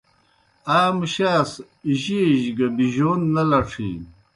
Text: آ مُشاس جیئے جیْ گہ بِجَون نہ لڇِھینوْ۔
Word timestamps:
آ 0.77 0.79
مُشاس 0.97 1.51
جیئے 1.99 2.21
جیْ 2.41 2.51
گہ 2.57 2.67
بِجَون 2.75 3.19
نہ 3.33 3.43
لڇِھینوْ۔ 3.49 4.07